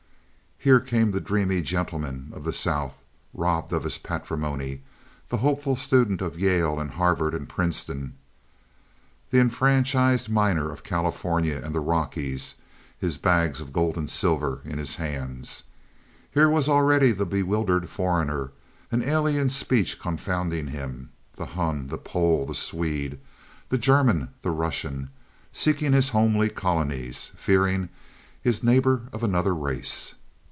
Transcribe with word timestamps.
Here 0.63 0.79
came 0.79 1.09
the 1.09 1.19
dreamy 1.19 1.63
gentleman 1.63 2.29
of 2.35 2.43
the 2.43 2.53
South, 2.53 3.01
robbed 3.33 3.73
of 3.73 3.81
his 3.83 3.97
patrimony; 3.97 4.83
the 5.29 5.37
hopeful 5.37 5.75
student 5.75 6.21
of 6.21 6.37
Yale 6.39 6.79
and 6.79 6.91
Harvard 6.91 7.33
and 7.33 7.49
Princeton; 7.49 8.13
the 9.31 9.39
enfranchised 9.39 10.29
miner 10.29 10.71
of 10.71 10.83
California 10.83 11.59
and 11.63 11.73
the 11.73 11.79
Rockies, 11.79 12.53
his 12.95 13.17
bags 13.17 13.59
of 13.59 13.73
gold 13.73 13.97
and 13.97 14.07
silver 14.07 14.61
in 14.63 14.77
his 14.77 14.97
hands. 14.97 15.63
Here 16.31 16.47
was 16.47 16.69
already 16.69 17.11
the 17.11 17.25
bewildered 17.25 17.89
foreigner, 17.89 18.51
an 18.91 19.01
alien 19.01 19.49
speech 19.49 19.99
confounding 19.99 20.67
him—the 20.67 21.45
Hun, 21.57 21.87
the 21.87 21.97
Pole, 21.97 22.45
the 22.45 22.53
Swede, 22.53 23.19
the 23.69 23.79
German, 23.79 24.29
the 24.43 24.51
Russian—seeking 24.51 25.93
his 25.93 26.09
homely 26.09 26.49
colonies, 26.49 27.31
fearing 27.35 27.89
his 28.43 28.61
neighbor 28.61 29.09
of 29.11 29.23
another 29.23 29.55
race. 29.55 30.13